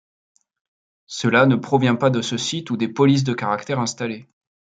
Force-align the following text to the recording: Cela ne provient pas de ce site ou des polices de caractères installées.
Cela 1.05 1.45
ne 1.45 1.55
provient 1.55 1.95
pas 1.95 2.09
de 2.09 2.23
ce 2.23 2.35
site 2.35 2.71
ou 2.71 2.75
des 2.75 2.87
polices 2.87 3.23
de 3.23 3.35
caractères 3.35 3.79
installées. 3.79 4.25